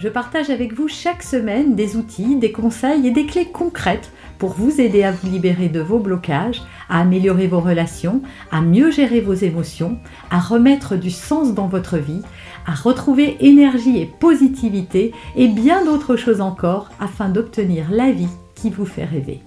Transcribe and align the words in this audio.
je 0.00 0.08
partage 0.08 0.48
avec 0.48 0.72
vous 0.72 0.88
chaque 0.88 1.22
semaine 1.22 1.74
des 1.74 1.96
outils, 1.96 2.36
des 2.36 2.52
conseils 2.52 3.06
et 3.06 3.10
des 3.10 3.26
clés 3.26 3.50
concrètes 3.52 4.10
pour 4.38 4.54
vous 4.54 4.80
aider 4.80 5.02
à 5.02 5.12
vous 5.12 5.30
libérer 5.30 5.68
de 5.68 5.80
vos 5.80 5.98
blocages, 5.98 6.62
à 6.88 7.00
améliorer 7.00 7.46
vos 7.46 7.60
relations, 7.60 8.22
à 8.50 8.62
mieux 8.62 8.90
gérer 8.90 9.20
vos 9.20 9.34
émotions, 9.34 9.98
à 10.30 10.40
remettre 10.40 10.96
du 10.96 11.10
sens 11.10 11.52
dans 11.52 11.66
votre 11.66 11.98
vie, 11.98 12.22
à 12.66 12.72
retrouver 12.72 13.36
énergie 13.40 14.00
et 14.00 14.06
positivité 14.06 15.12
et 15.36 15.48
bien 15.48 15.84
d'autres 15.84 16.16
choses 16.16 16.40
encore 16.40 16.88
afin 16.98 17.28
d'obtenir 17.28 17.90
la 17.90 18.10
vie 18.10 18.30
qui 18.54 18.70
vous 18.70 18.86
fait 18.86 19.04
rêver. 19.04 19.42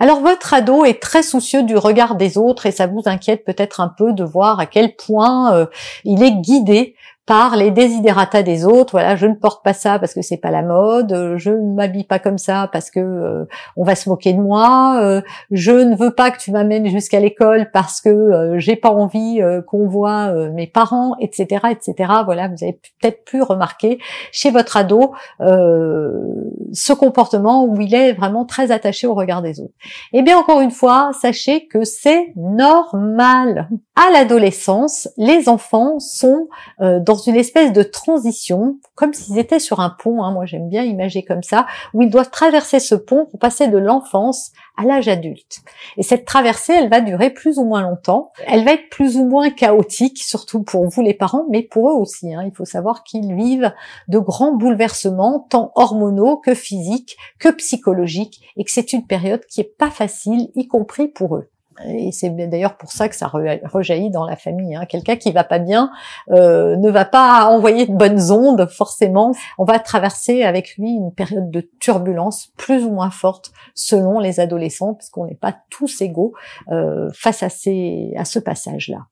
Alors 0.00 0.20
votre 0.20 0.54
ado 0.54 0.86
est 0.86 1.02
très 1.02 1.22
soucieux 1.22 1.64
du 1.64 1.76
regard 1.76 2.14
des 2.14 2.38
autres 2.38 2.64
et 2.64 2.70
ça 2.70 2.86
vous 2.86 3.02
inquiète 3.04 3.44
peut-être 3.44 3.80
un 3.80 3.88
peu 3.88 4.14
de 4.14 4.24
voir 4.24 4.58
à 4.58 4.64
quel 4.64 4.96
point 4.96 5.52
euh, 5.52 5.66
il 6.04 6.22
est 6.22 6.40
guidé 6.40 6.94
par 7.28 7.56
les 7.56 7.70
désidératas 7.70 8.42
des 8.42 8.64
autres. 8.64 8.92
Voilà, 8.92 9.14
je 9.14 9.26
ne 9.26 9.34
porte 9.34 9.62
pas 9.62 9.74
ça 9.74 9.98
parce 9.98 10.14
que 10.14 10.22
c'est 10.22 10.38
pas 10.38 10.50
la 10.50 10.62
mode. 10.62 11.12
Euh, 11.12 11.36
je 11.36 11.50
ne 11.50 11.74
m'habille 11.74 12.04
pas 12.04 12.18
comme 12.18 12.38
ça 12.38 12.70
parce 12.72 12.90
que 12.90 13.00
euh, 13.00 13.44
on 13.76 13.84
va 13.84 13.94
se 13.94 14.08
moquer 14.08 14.32
de 14.32 14.40
moi. 14.40 14.98
Euh, 15.02 15.20
je 15.50 15.72
ne 15.72 15.94
veux 15.94 16.14
pas 16.14 16.30
que 16.30 16.38
tu 16.38 16.50
m'amènes 16.52 16.88
jusqu'à 16.88 17.20
l'école 17.20 17.70
parce 17.70 18.00
que 18.00 18.54
j'ai 18.56 18.76
pas 18.76 18.90
envie 18.90 19.42
qu'on 19.66 19.86
voit 19.86 20.32
mes 20.50 20.66
parents, 20.66 21.16
etc., 21.20 21.66
etc. 21.70 22.12
Voilà, 22.24 22.48
vous 22.48 22.64
avez 22.64 22.80
peut-être 23.00 23.24
pu 23.24 23.42
remarquer 23.42 23.98
chez 24.32 24.50
votre 24.50 24.78
ado 24.78 25.12
ce 25.40 26.92
comportement 26.94 27.64
où 27.64 27.78
il 27.80 27.94
est 27.94 28.14
vraiment 28.14 28.46
très 28.46 28.70
attaché 28.70 29.06
au 29.06 29.14
regard 29.14 29.42
des 29.42 29.60
autres. 29.60 29.74
Eh 30.14 30.22
bien, 30.22 30.38
encore 30.38 30.60
une 30.60 30.70
fois, 30.70 31.10
sachez 31.20 31.66
que 31.66 31.84
c'est 31.84 32.32
normal. 32.36 33.68
À 33.96 34.10
l'adolescence, 34.12 35.08
les 35.18 35.48
enfants 35.50 35.98
sont 35.98 36.48
dans 36.80 37.17
une 37.26 37.36
espèce 37.36 37.72
de 37.72 37.82
transition, 37.82 38.78
comme 38.94 39.12
s'ils 39.12 39.38
étaient 39.38 39.58
sur 39.58 39.80
un 39.80 39.90
pont, 39.90 40.22
hein, 40.22 40.32
moi 40.32 40.46
j'aime 40.46 40.68
bien 40.68 40.84
imager 40.84 41.24
comme 41.24 41.42
ça, 41.42 41.66
où 41.94 42.02
ils 42.02 42.10
doivent 42.10 42.30
traverser 42.30 42.80
ce 42.80 42.94
pont 42.94 43.26
pour 43.26 43.38
passer 43.38 43.68
de 43.68 43.78
l'enfance 43.78 44.52
à 44.76 44.84
l'âge 44.84 45.08
adulte. 45.08 45.58
Et 45.96 46.02
cette 46.02 46.24
traversée, 46.24 46.72
elle 46.72 46.88
va 46.88 47.00
durer 47.00 47.30
plus 47.30 47.58
ou 47.58 47.64
moins 47.64 47.82
longtemps. 47.82 48.32
Elle 48.46 48.64
va 48.64 48.72
être 48.72 48.88
plus 48.90 49.16
ou 49.16 49.24
moins 49.24 49.50
chaotique, 49.50 50.18
surtout 50.18 50.62
pour 50.62 50.88
vous 50.88 51.02
les 51.02 51.14
parents, 51.14 51.46
mais 51.50 51.62
pour 51.62 51.90
eux 51.90 51.94
aussi. 51.94 52.32
Hein. 52.32 52.44
Il 52.46 52.54
faut 52.54 52.64
savoir 52.64 53.02
qu'ils 53.02 53.34
vivent 53.34 53.72
de 54.06 54.18
grands 54.18 54.54
bouleversements, 54.54 55.46
tant 55.50 55.72
hormonaux 55.74 56.36
que 56.36 56.54
physiques, 56.54 57.16
que 57.38 57.48
psychologiques, 57.48 58.40
et 58.56 58.64
que 58.64 58.70
c'est 58.70 58.92
une 58.92 59.06
période 59.06 59.44
qui 59.46 59.60
est 59.60 59.76
pas 59.78 59.90
facile, 59.90 60.50
y 60.54 60.68
compris 60.68 61.08
pour 61.08 61.36
eux 61.36 61.50
et 61.86 62.12
c'est 62.12 62.30
d'ailleurs 62.30 62.76
pour 62.76 62.90
ça 62.90 63.08
que 63.08 63.16
ça 63.16 63.28
rejaillit 63.28 64.10
dans 64.10 64.26
la 64.26 64.36
famille. 64.36 64.74
Hein. 64.74 64.86
Quelqu'un 64.86 65.16
qui 65.16 65.32
va 65.32 65.44
pas 65.44 65.58
bien 65.58 65.90
euh, 66.30 66.76
ne 66.76 66.90
va 66.90 67.04
pas 67.04 67.46
envoyer 67.46 67.86
de 67.86 67.92
bonnes 67.94 68.30
ondes 68.30 68.68
forcément. 68.70 69.32
On 69.58 69.64
va 69.64 69.78
traverser 69.78 70.42
avec 70.42 70.76
lui 70.76 70.90
une 70.90 71.12
période 71.12 71.50
de 71.50 71.68
turbulence 71.80 72.48
plus 72.56 72.84
ou 72.84 72.90
moins 72.90 73.10
forte 73.10 73.52
selon 73.74 74.18
les 74.18 74.40
adolescents, 74.40 74.94
puisqu'on 74.94 75.26
n'est 75.26 75.34
pas 75.34 75.56
tous 75.70 76.00
égaux 76.00 76.32
euh, 76.70 77.08
face 77.14 77.42
à, 77.42 77.48
ces, 77.48 78.12
à 78.16 78.24
ce 78.24 78.38
passage-là. 78.38 79.06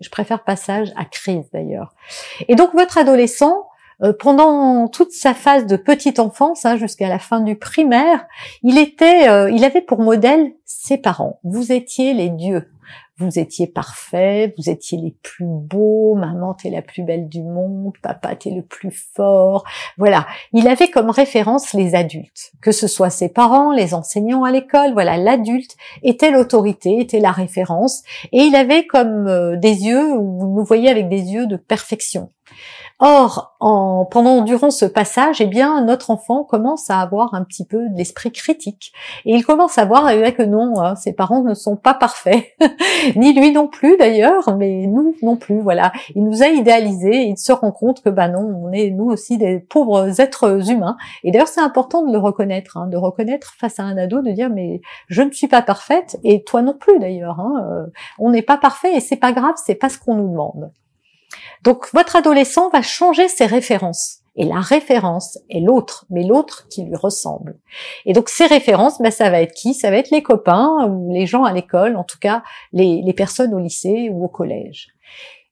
Je 0.00 0.10
préfère 0.10 0.44
passage 0.44 0.92
à 0.96 1.04
crise 1.04 1.48
d'ailleurs. 1.52 1.94
Et 2.48 2.54
donc 2.54 2.72
votre 2.74 2.98
adolescent, 2.98 3.66
pendant 4.18 4.88
toute 4.88 5.12
sa 5.12 5.34
phase 5.34 5.66
de 5.66 5.76
petite 5.76 6.18
enfance, 6.18 6.64
hein, 6.64 6.76
jusqu'à 6.76 7.08
la 7.08 7.18
fin 7.18 7.40
du 7.40 7.56
primaire, 7.56 8.26
il 8.62 8.78
était, 8.78 9.28
euh, 9.28 9.50
il 9.50 9.64
avait 9.64 9.80
pour 9.80 10.00
modèle 10.00 10.52
ses 10.64 10.98
parents. 10.98 11.40
Vous 11.44 11.72
étiez 11.72 12.14
les 12.14 12.30
dieux. 12.30 12.68
Vous 13.18 13.38
étiez 13.38 13.66
parfaits, 13.66 14.54
vous 14.56 14.70
étiez 14.70 14.98
les 14.98 15.14
plus 15.22 15.46
beaux, 15.46 16.14
maman 16.14 16.54
t'es 16.54 16.70
la 16.70 16.80
plus 16.80 17.04
belle 17.04 17.28
du 17.28 17.42
monde, 17.42 17.92
papa 18.02 18.34
t'es 18.34 18.50
le 18.50 18.62
plus 18.62 18.90
fort. 18.90 19.64
Voilà, 19.98 20.26
il 20.52 20.66
avait 20.66 20.88
comme 20.88 21.10
référence 21.10 21.74
les 21.74 21.94
adultes, 21.94 22.52
que 22.62 22.72
ce 22.72 22.88
soit 22.88 23.10
ses 23.10 23.28
parents, 23.28 23.70
les 23.70 23.92
enseignants 23.92 24.44
à 24.44 24.50
l'école. 24.50 24.94
Voilà, 24.94 25.18
l'adulte 25.18 25.76
était 26.02 26.30
l'autorité, 26.30 26.98
était 27.00 27.20
la 27.20 27.32
référence, 27.32 28.02
et 28.32 28.38
il 28.38 28.56
avait 28.56 28.86
comme 28.86 29.28
euh, 29.28 29.56
des 29.56 29.84
yeux, 29.84 30.14
vous 30.16 30.54
nous 30.56 30.64
voyez 30.64 30.88
avec 30.88 31.08
des 31.08 31.22
yeux 31.22 31.46
de 31.46 31.56
perfection. 31.56 32.30
Or, 33.04 33.56
en, 33.58 34.04
pendant 34.04 34.42
durant 34.42 34.70
ce 34.70 34.84
passage, 34.84 35.40
eh 35.40 35.46
bien, 35.46 35.84
notre 35.84 36.12
enfant 36.12 36.44
commence 36.44 36.88
à 36.88 37.00
avoir 37.00 37.34
un 37.34 37.42
petit 37.42 37.64
peu 37.64 37.88
de 37.88 37.96
l'esprit 37.96 38.30
critique 38.30 38.92
et 39.24 39.34
il 39.34 39.44
commence 39.44 39.76
à 39.76 39.84
voir 39.84 40.06
que 40.06 40.44
non, 40.44 40.80
hein, 40.80 40.94
ses 40.94 41.12
parents 41.12 41.42
ne 41.42 41.52
sont 41.54 41.74
pas 41.74 41.94
parfaits, 41.94 42.44
ni 43.16 43.32
lui 43.32 43.50
non 43.50 43.66
plus 43.66 43.96
d'ailleurs, 43.96 44.56
mais 44.56 44.86
nous 44.86 45.16
non 45.20 45.34
plus. 45.34 45.60
Voilà, 45.60 45.90
il 46.14 46.22
nous 46.22 46.44
a 46.44 46.46
idéalisés, 46.46 47.24
il 47.24 47.36
se 47.38 47.50
rend 47.50 47.72
compte 47.72 48.04
que 48.04 48.08
bah 48.08 48.28
non, 48.28 48.62
on 48.62 48.70
est 48.70 48.90
nous 48.90 49.06
aussi 49.06 49.36
des 49.36 49.58
pauvres 49.58 50.20
êtres 50.20 50.70
humains. 50.70 50.96
Et 51.24 51.32
d'ailleurs, 51.32 51.48
c'est 51.48 51.60
important 51.60 52.06
de 52.06 52.12
le 52.12 52.18
reconnaître, 52.18 52.76
hein, 52.76 52.86
de 52.86 52.96
reconnaître 52.96 53.54
face 53.58 53.80
à 53.80 53.82
un 53.82 53.96
ado, 53.96 54.22
de 54.22 54.30
dire 54.30 54.48
mais 54.48 54.80
je 55.08 55.22
ne 55.22 55.32
suis 55.32 55.48
pas 55.48 55.62
parfaite 55.62 56.20
et 56.22 56.44
toi 56.44 56.62
non 56.62 56.74
plus 56.78 57.00
d'ailleurs. 57.00 57.40
Hein, 57.40 57.66
euh, 57.68 57.86
on 58.20 58.30
n'est 58.30 58.42
pas 58.42 58.58
parfait 58.58 58.94
et 58.94 59.00
c'est 59.00 59.16
pas 59.16 59.32
grave, 59.32 59.54
c'est 59.56 59.74
pas 59.74 59.88
ce 59.88 59.98
qu'on 59.98 60.14
nous 60.14 60.28
demande. 60.28 60.70
Donc 61.62 61.88
votre 61.92 62.16
adolescent 62.16 62.70
va 62.70 62.82
changer 62.82 63.28
ses 63.28 63.46
références. 63.46 64.18
Et 64.34 64.44
la 64.46 64.60
référence 64.60 65.38
est 65.50 65.60
l'autre, 65.60 66.06
mais 66.08 66.24
l'autre 66.24 66.66
qui 66.68 66.84
lui 66.84 66.96
ressemble. 66.96 67.58
Et 68.06 68.14
donc 68.14 68.30
ces 68.30 68.46
références, 68.46 69.00
ben, 69.00 69.10
ça 69.10 69.28
va 69.28 69.42
être 69.42 69.52
qui? 69.52 69.74
Ça 69.74 69.90
va 69.90 69.98
être 69.98 70.10
les 70.10 70.22
copains 70.22 70.86
ou 70.88 71.12
les 71.12 71.26
gens 71.26 71.44
à 71.44 71.52
l'école, 71.52 71.96
en 71.96 72.04
tout 72.04 72.18
cas 72.18 72.42
les, 72.72 73.12
personnes 73.12 73.52
au 73.52 73.58
lycée 73.58 74.08
ou 74.10 74.24
au 74.24 74.28
collège. 74.28 74.88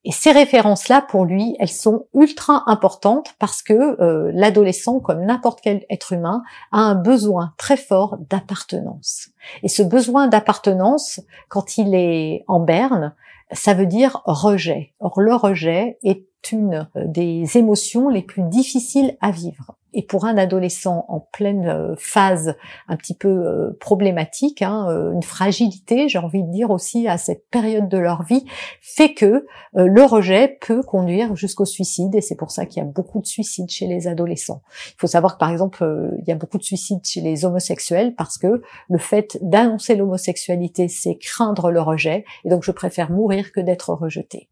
Et 0.05 0.13
ces 0.13 0.33
références-là, 0.33 1.03
pour 1.03 1.27
lui, 1.27 1.57
elles 1.59 1.69
sont 1.69 2.07
ultra 2.15 2.63
importantes 2.67 3.35
parce 3.39 3.61
que 3.61 4.01
euh, 4.01 4.31
l'adolescent, 4.33 4.99
comme 4.99 5.27
n'importe 5.27 5.61
quel 5.61 5.85
être 5.91 6.15
humain, 6.15 6.43
a 6.73 6.79
un 6.79 6.95
besoin 6.95 7.53
très 7.59 7.77
fort 7.77 8.17
d'appartenance. 8.31 9.29
Et 9.63 9.69
ce 9.69 9.83
besoin 9.83 10.27
d'appartenance, 10.27 11.21
quand 11.51 11.77
il 11.77 11.95
est 11.95 12.45
en 12.49 12.61
berne, 12.61 13.15
ça 13.53 13.75
veut 13.75 13.87
dire 13.87 14.23
rejet. 14.25 14.95
Or, 15.01 15.21
le 15.21 15.35
rejet 15.35 15.99
est 16.03 16.27
une 16.53 16.89
des 16.97 17.57
émotions 17.57 18.09
les 18.09 18.23
plus 18.23 18.43
difficiles 18.43 19.17
à 19.21 19.31
vivre 19.31 19.77
et 19.93 20.03
pour 20.03 20.25
un 20.25 20.37
adolescent 20.37 21.05
en 21.09 21.21
pleine 21.21 21.67
euh, 21.69 21.95
phase 21.99 22.55
un 22.89 22.97
petit 22.97 23.15
peu 23.15 23.29
euh, 23.29 23.77
problématique, 23.81 24.63
hein, 24.63 24.87
euh, 24.89 25.13
une 25.13 25.23
fragilité, 25.23 26.09
j'ai 26.09 26.19
envie 26.19 26.43
de 26.43 26.51
dire 26.51 26.71
aussi 26.71 27.09
à 27.09 27.19
cette 27.19 27.49
période 27.51 27.89
de 27.89 27.99
leur 27.99 28.23
vie, 28.23 28.45
fait 28.81 29.15
que 29.15 29.47
le 29.75 30.03
rejet 30.03 30.59
peut 30.61 30.83
conduire 30.83 31.37
jusqu'au 31.37 31.65
suicide 31.65 32.15
et 32.15 32.21
c'est 32.21 32.35
pour 32.35 32.51
ça 32.51 32.67
qu'il 32.67 32.83
y 32.83 32.87
a 32.87 32.89
beaucoup 32.89 33.21
de 33.21 33.27
suicides 33.27 33.71
chez 33.71 33.87
les 33.87 34.09
adolescents. 34.09 34.63
Il 34.89 34.99
faut 34.99 35.07
savoir 35.07 35.35
que 35.35 35.39
par 35.39 35.51
exemple, 35.51 35.85
il 36.19 36.25
y 36.27 36.33
a 36.33 36.35
beaucoup 36.35 36.59
de 36.59 36.63
suicides 36.63 37.05
chez 37.05 37.21
les 37.21 37.45
homosexuels 37.45 38.15
parce 38.17 38.37
que 38.37 38.63
le 38.89 38.99
fait 38.99 39.39
d'annoncer 39.43 39.95
l'homosexualité, 39.95 40.89
c'est 40.89 41.17
craindre 41.17 41.71
le 41.71 41.81
rejet 41.81 42.25
et 42.45 42.49
donc 42.49 42.65
je 42.65 42.73
préfère 42.73 43.11
mourir 43.11 43.53
que 43.53 43.61
d'être 43.61 43.91
rejeté. 43.91 44.50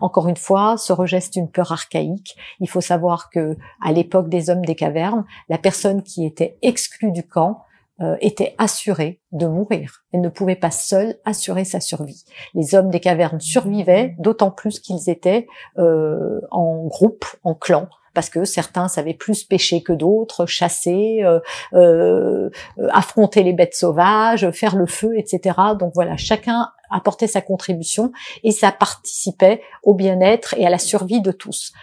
Encore 0.00 0.28
une 0.28 0.36
fois, 0.36 0.76
ce 0.76 0.92
rejet 0.92 1.18
est 1.18 1.36
une 1.36 1.50
peur 1.50 1.72
archaïque. 1.72 2.36
Il 2.60 2.68
faut 2.68 2.80
savoir 2.80 3.30
que 3.30 3.56
à 3.84 3.92
l'époque 3.92 4.28
des 4.28 4.50
hommes 4.50 4.64
des 4.64 4.74
cavernes, 4.74 5.24
la 5.48 5.58
personne 5.58 6.02
qui 6.02 6.24
était 6.24 6.58
exclue 6.62 7.12
du 7.12 7.26
camp 7.26 7.62
euh, 8.02 8.16
était 8.20 8.54
assurée 8.58 9.20
de 9.32 9.46
mourir. 9.46 10.04
Elle 10.12 10.20
ne 10.20 10.28
pouvait 10.28 10.54
pas 10.54 10.70
seule 10.70 11.16
assurer 11.24 11.64
sa 11.64 11.80
survie. 11.80 12.24
Les 12.52 12.74
hommes 12.74 12.90
des 12.90 13.00
cavernes 13.00 13.40
survivaient, 13.40 14.14
d'autant 14.18 14.50
plus 14.50 14.80
qu'ils 14.80 15.08
étaient 15.08 15.46
euh, 15.78 16.42
en 16.50 16.84
groupe, 16.84 17.24
en 17.42 17.54
clan, 17.54 17.88
parce 18.16 18.30
que 18.30 18.46
certains 18.46 18.88
savaient 18.88 19.12
plus 19.12 19.44
pêcher 19.44 19.82
que 19.82 19.92
d'autres, 19.92 20.46
chasser, 20.46 21.20
euh, 21.22 21.38
euh, 21.74 22.48
affronter 22.88 23.42
les 23.42 23.52
bêtes 23.52 23.74
sauvages, 23.74 24.50
faire 24.52 24.74
le 24.74 24.86
feu, 24.86 25.18
etc. 25.18 25.54
Donc 25.78 25.92
voilà, 25.94 26.16
chacun 26.16 26.70
apportait 26.90 27.26
sa 27.26 27.42
contribution 27.42 28.12
et 28.42 28.52
ça 28.52 28.72
participait 28.72 29.60
au 29.82 29.92
bien-être 29.92 30.54
et 30.56 30.66
à 30.66 30.70
la 30.70 30.78
survie 30.78 31.20
de 31.20 31.30
tous. 31.30 31.74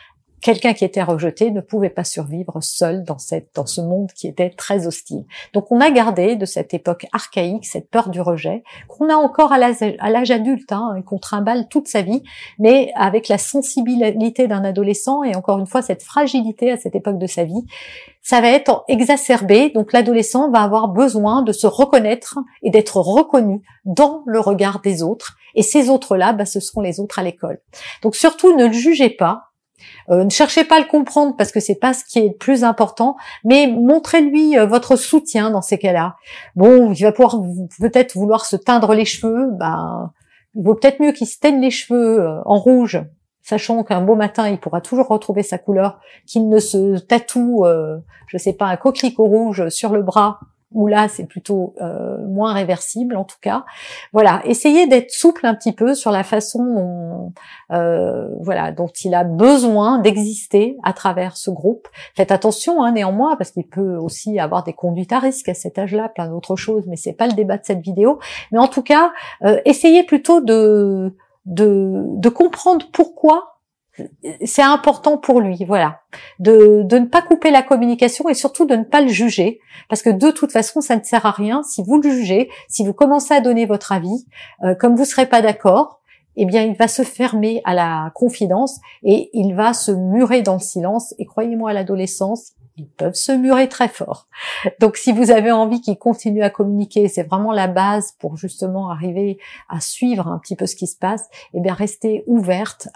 Quelqu'un 0.43 0.73
qui 0.73 0.85
était 0.85 1.01
rejeté 1.01 1.51
ne 1.51 1.61
pouvait 1.61 1.89
pas 1.89 2.03
survivre 2.03 2.61
seul 2.61 3.03
dans, 3.03 3.17
cette, 3.17 3.49
dans 3.55 3.65
ce 3.65 3.81
monde 3.81 4.11
qui 4.13 4.27
était 4.27 4.49
très 4.49 4.85
hostile. 4.85 5.23
Donc 5.53 5.71
on 5.71 5.79
a 5.79 5.89
gardé 5.89 6.35
de 6.35 6.45
cette 6.45 6.73
époque 6.73 7.07
archaïque 7.13 7.65
cette 7.65 7.89
peur 7.89 8.09
du 8.09 8.21
rejet, 8.21 8.63
qu'on 8.87 9.09
a 9.09 9.15
encore 9.15 9.53
à 9.53 9.57
l'âge 9.57 10.31
adulte, 10.31 10.71
hein, 10.71 11.01
qu'on 11.05 11.17
trimballe 11.17 11.67
toute 11.69 11.87
sa 11.87 12.01
vie, 12.01 12.23
mais 12.59 12.91
avec 12.95 13.29
la 13.29 13.37
sensibilité 13.37 14.47
d'un 14.47 14.65
adolescent 14.65 15.23
et 15.23 15.35
encore 15.35 15.59
une 15.59 15.65
fois 15.65 15.81
cette 15.81 16.03
fragilité 16.03 16.71
à 16.71 16.77
cette 16.77 16.95
époque 16.95 17.17
de 17.17 17.27
sa 17.27 17.45
vie, 17.45 17.63
ça 18.21 18.41
va 18.41 18.49
être 18.49 18.83
exacerbé. 18.89 19.69
Donc 19.69 19.93
l'adolescent 19.93 20.51
va 20.51 20.59
avoir 20.59 20.89
besoin 20.89 21.41
de 21.41 21.53
se 21.53 21.67
reconnaître 21.67 22.37
et 22.63 22.69
d'être 22.69 22.97
reconnu 22.97 23.61
dans 23.85 24.23
le 24.25 24.39
regard 24.39 24.81
des 24.81 25.03
autres. 25.03 25.37
Et 25.55 25.63
ces 25.63 25.89
autres-là, 25.89 26.33
bah, 26.33 26.45
ce 26.45 26.59
seront 26.59 26.81
les 26.81 26.99
autres 26.99 27.19
à 27.19 27.23
l'école. 27.23 27.59
Donc 28.01 28.15
surtout, 28.15 28.55
ne 28.57 28.65
le 28.65 28.73
jugez 28.73 29.09
pas. 29.09 29.52
Euh, 30.09 30.23
ne 30.23 30.29
cherchez 30.29 30.63
pas 30.63 30.77
à 30.77 30.79
le 30.79 30.85
comprendre 30.85 31.35
parce 31.37 31.51
que 31.51 31.59
c'est 31.59 31.75
pas 31.75 31.93
ce 31.93 32.03
qui 32.03 32.19
est 32.19 32.27
le 32.29 32.37
plus 32.37 32.63
important, 32.63 33.15
mais 33.43 33.67
montrez-lui 33.67 34.57
euh, 34.57 34.65
votre 34.65 34.95
soutien 34.95 35.51
dans 35.51 35.61
ces 35.61 35.77
cas-là. 35.77 36.15
Bon, 36.55 36.91
il 36.91 37.03
va 37.03 37.11
pouvoir 37.11 37.41
peut-être 37.79 38.15
vouloir 38.15 38.45
se 38.45 38.55
teindre 38.55 38.93
les 38.93 39.05
cheveux, 39.05 39.49
ben 39.51 40.11
il 40.55 40.63
vaut 40.63 40.75
peut-être 40.75 40.99
mieux 40.99 41.11
qu'il 41.11 41.27
se 41.27 41.39
teigne 41.39 41.59
les 41.59 41.71
cheveux 41.71 42.21
euh, 42.21 42.41
en 42.45 42.57
rouge, 42.57 43.01
sachant 43.41 43.83
qu'un 43.83 44.01
beau 44.01 44.15
matin 44.15 44.47
il 44.49 44.59
pourra 44.59 44.81
toujours 44.81 45.07
retrouver 45.07 45.43
sa 45.43 45.57
couleur, 45.57 45.99
qu'il 46.25 46.49
ne 46.49 46.59
se 46.59 46.99
tatoue, 46.99 47.65
je 48.27 48.37
sais 48.37 48.53
pas, 48.53 48.67
un 48.67 48.77
coquelicot 48.77 49.25
rouge 49.25 49.67
sur 49.69 49.91
le 49.91 50.01
bras 50.01 50.39
là 50.75 51.07
c'est 51.07 51.25
plutôt 51.25 51.75
euh, 51.81 52.17
moins 52.27 52.53
réversible 52.53 53.15
en 53.15 53.23
tout 53.23 53.37
cas. 53.41 53.65
Voilà, 54.11 54.41
essayez 54.45 54.87
d'être 54.87 55.11
souple 55.11 55.45
un 55.45 55.55
petit 55.55 55.71
peu 55.71 55.93
sur 55.95 56.11
la 56.11 56.23
façon 56.23 56.63
dont, 56.63 57.33
euh, 57.71 58.27
voilà, 58.41 58.71
dont 58.71 58.87
il 58.87 59.13
a 59.15 59.23
besoin 59.23 59.99
d'exister 59.99 60.77
à 60.83 60.93
travers 60.93 61.37
ce 61.37 61.51
groupe. 61.51 61.87
Faites 62.15 62.31
attention 62.31 62.83
hein, 62.83 62.91
néanmoins 62.91 63.35
parce 63.35 63.51
qu'il 63.51 63.67
peut 63.67 63.95
aussi 63.97 64.39
avoir 64.39 64.63
des 64.63 64.73
conduites 64.73 65.13
à 65.13 65.19
risque 65.19 65.49
à 65.49 65.53
cet 65.53 65.77
âge-là, 65.79 66.09
plein 66.09 66.27
d'autres 66.27 66.55
choses, 66.55 66.85
mais 66.87 66.95
c'est 66.95 67.13
pas 67.13 67.27
le 67.27 67.33
débat 67.33 67.57
de 67.57 67.65
cette 67.65 67.81
vidéo. 67.81 68.19
Mais 68.51 68.59
en 68.59 68.67
tout 68.67 68.83
cas, 68.83 69.11
euh, 69.43 69.59
essayez 69.65 70.03
plutôt 70.03 70.41
de, 70.41 71.15
de 71.45 72.29
comprendre 72.29 72.85
pourquoi 72.91 73.52
c'est 74.43 74.63
important 74.63 75.17
pour 75.17 75.39
lui, 75.39 75.63
voilà, 75.65 76.01
de, 76.39 76.81
de, 76.83 76.97
ne 76.97 77.05
pas 77.05 77.21
couper 77.21 77.51
la 77.51 77.61
communication 77.61 78.27
et 78.27 78.33
surtout 78.33 78.65
de 78.65 78.75
ne 78.75 78.83
pas 78.83 79.01
le 79.01 79.07
juger, 79.07 79.59
parce 79.87 80.01
que 80.01 80.09
de 80.09 80.31
toute 80.31 80.51
façon, 80.51 80.81
ça 80.81 80.95
ne 80.95 81.03
sert 81.03 81.25
à 81.25 81.31
rien. 81.31 81.61
Si 81.63 81.83
vous 81.83 82.01
le 82.01 82.09
jugez, 82.09 82.49
si 82.67 82.85
vous 82.85 82.93
commencez 82.93 83.33
à 83.33 83.41
donner 83.41 83.65
votre 83.65 83.91
avis, 83.91 84.25
euh, 84.63 84.73
comme 84.75 84.95
vous 84.95 85.05
serez 85.05 85.27
pas 85.27 85.41
d'accord, 85.41 86.01
eh 86.35 86.45
bien, 86.45 86.63
il 86.63 86.75
va 86.75 86.87
se 86.87 87.03
fermer 87.03 87.61
à 87.65 87.75
la 87.75 88.11
confidence 88.15 88.79
et 89.03 89.29
il 89.33 89.53
va 89.53 89.73
se 89.73 89.91
murer 89.91 90.41
dans 90.41 90.53
le 90.53 90.59
silence. 90.59 91.13
Et 91.19 91.25
croyez-moi, 91.25 91.69
à 91.69 91.73
l'adolescence, 91.73 92.53
ils 92.77 92.87
peuvent 92.87 93.13
se 93.13 93.31
murer 93.31 93.69
très 93.69 93.87
fort. 93.87 94.27
Donc 94.79 94.97
si 94.97 95.11
vous 95.11 95.29
avez 95.31 95.51
envie 95.51 95.81
qu'ils 95.81 95.97
continuent 95.97 96.43
à 96.43 96.49
communiquer, 96.49 97.07
c'est 97.07 97.23
vraiment 97.23 97.51
la 97.51 97.67
base 97.67 98.13
pour 98.19 98.35
justement 98.37 98.89
arriver 98.89 99.37
à 99.69 99.79
suivre 99.79 100.27
un 100.27 100.39
petit 100.39 100.55
peu 100.55 100.65
ce 100.65 100.75
qui 100.75 100.87
se 100.87 100.97
passe, 100.97 101.23
et 101.53 101.57
eh 101.57 101.59
bien 101.59 101.73
restez 101.73 102.23
ouverte 102.27 102.87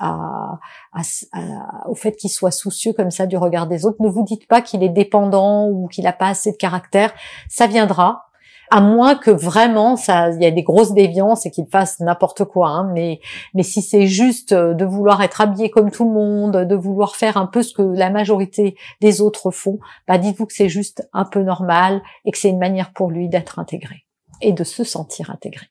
au 1.88 1.95
fait 1.95 2.15
qu'il 2.15 2.29
soit 2.29 2.51
soucieux 2.51 2.94
comme 2.94 3.12
ça 3.12 3.27
du 3.27 3.38
regard 3.38 3.68
des 3.68 3.85
autres. 3.85 4.01
Ne 4.01 4.09
vous 4.09 4.24
dites 4.24 4.47
pas 4.47 4.62
qu'il 4.62 4.83
est 4.83 4.89
dépendant 4.89 5.68
ou 5.68 5.88
qu'il 5.88 6.06
n'a 6.06 6.13
pas 6.13 6.29
assez 6.29 6.51
de 6.51 6.57
caractère, 6.57 7.13
ça 7.50 7.68
viendra 7.68 8.26
à 8.69 8.81
moins 8.81 9.15
que 9.15 9.31
vraiment 9.31 9.95
ça, 9.95 10.31
il 10.31 10.41
y 10.41 10.45
a 10.45 10.51
des 10.51 10.63
grosses 10.63 10.93
déviances 10.93 11.45
et 11.45 11.51
qu'il 11.51 11.67
fasse 11.67 11.99
n'importe 11.99 12.43
quoi. 12.45 12.69
Hein, 12.69 12.91
mais 12.93 13.19
mais 13.53 13.63
si 13.63 13.81
c'est 13.81 14.07
juste 14.07 14.51
euh, 14.51 14.73
de 14.73 14.85
vouloir 14.85 15.21
être 15.21 15.41
habillé 15.41 15.69
comme 15.69 15.91
tout 15.91 16.05
le 16.05 16.11
monde, 16.11 16.57
de 16.57 16.75
vouloir 16.75 17.15
faire 17.15 17.37
un 17.37 17.45
peu 17.45 17.63
ce 17.63 17.73
que 17.73 17.81
la 17.81 18.09
majorité 18.09 18.75
des 19.01 19.21
autres 19.21 19.51
font, 19.51 19.79
bah 20.07 20.17
dites-vous 20.17 20.45
que 20.45 20.53
c'est 20.53 20.69
juste 20.69 21.07
un 21.13 21.25
peu 21.25 21.41
normal 21.41 22.01
et 22.25 22.31
que 22.31 22.37
c'est 22.37 22.49
une 22.49 22.59
manière 22.59 22.91
pour 22.93 23.09
lui 23.09 23.29
d'être 23.29 23.59
intégré 23.59 24.05
et 24.41 24.53
de 24.53 24.63
se 24.63 24.83
sentir 24.83 25.29
intégré. 25.31 25.67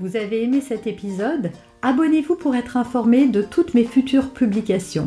Vous 0.00 0.16
avez 0.16 0.42
aimé 0.42 0.60
cet 0.60 0.86
épisode? 0.88 1.52
Abonnez-vous 1.82 2.34
pour 2.34 2.56
être 2.56 2.76
informé 2.76 3.28
de 3.28 3.40
toutes 3.40 3.74
mes 3.74 3.84
futures 3.84 4.30
publications. 4.32 5.06